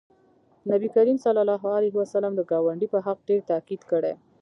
[0.71, 4.13] نبي کریم صلی الله علیه وسلم د ګاونډي په حق ډېر تاکید کړی